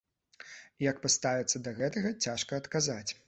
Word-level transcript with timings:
Як 0.85 1.01
паставіцца 1.03 1.61
да 1.69 1.75
гэтага, 1.81 2.15
цяжка 2.27 2.61
адказаць. 2.65 3.07